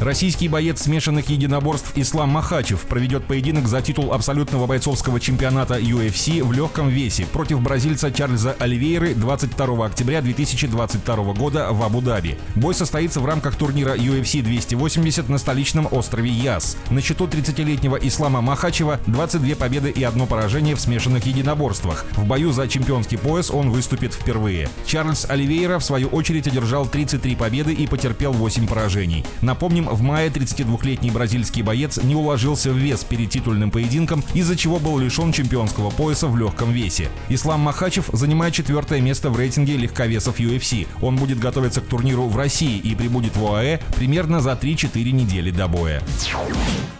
[0.00, 6.52] Российский боец смешанных единоборств Ислам Махачев проведет поединок за титул абсолютного бойцовского чемпионата UFC в
[6.52, 12.38] легком весе против бразильца Чарльза Оливейры 22 октября 2022 года в Абу-Даби.
[12.54, 16.76] Бой состоится в рамках турнира UFC 280 на столичном острове Яс.
[16.90, 22.04] На счету 30-летнего Ислама Махачева 22 победы и одно поражение в смешанных единоборствах.
[22.12, 24.68] В бою за чемпионский пояс он выступит впервые.
[24.86, 29.24] Чарльз Оливейра в свою очередь одержал 33 победы и потерпел 8 поражений.
[29.42, 34.78] Напомним, в мае 32-летний бразильский боец не уложился в вес перед титульным поединком, из-за чего
[34.78, 37.08] был лишен чемпионского пояса в легком весе.
[37.28, 40.86] Ислам Махачев занимает четвертое место в рейтинге легковесов UFC.
[41.00, 45.50] Он будет готовиться к турниру в России и прибудет в ОАЭ примерно за 3-4 недели
[45.50, 46.02] до боя.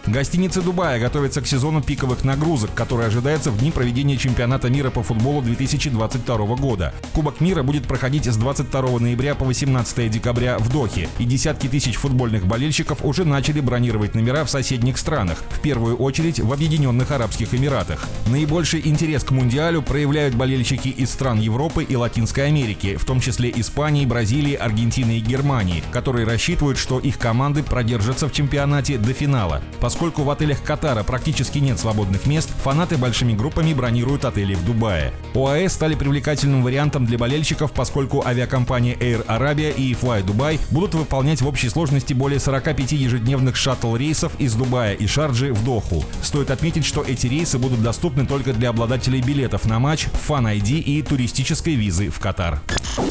[0.05, 5.03] Гостиницы Дубая готовятся к сезону пиковых нагрузок, который ожидается в дни проведения чемпионата мира по
[5.03, 6.93] футболу 2022 года.
[7.13, 11.95] Кубок мира будет проходить с 22 ноября по 18 декабря в Дохе, и десятки тысяч
[11.95, 17.53] футбольных болельщиков уже начали бронировать номера в соседних странах, в первую очередь в Объединенных Арабских
[17.53, 18.07] Эмиратах.
[18.27, 23.51] Наибольший интерес к Мундиалю проявляют болельщики из стран Европы и Латинской Америки, в том числе
[23.55, 29.61] Испании, Бразилии, Аргентины и Германии, которые рассчитывают, что их команды продержатся в чемпионате до финала.
[29.79, 35.13] Поскольку в отелях Катара практически нет свободных мест, фанаты большими группами бронируют отели в Дубае.
[35.33, 41.41] ОАЭ стали привлекательным вариантом для болельщиков, поскольку авиакомпании Air Arabia и Fly Dubai будут выполнять
[41.41, 42.39] в общей сложности более
[42.69, 46.05] 45 ежедневных шаттл-рейсов из Дубая и Шарджи в Доху.
[46.21, 51.01] Стоит отметить, что эти рейсы будут доступны только для обладателей билетов на матч, фан-ID и
[51.01, 52.59] туристической визы в Катар.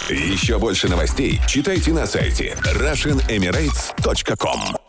[0.09, 4.88] Еще больше новостей читайте на сайте RussianEmirates.com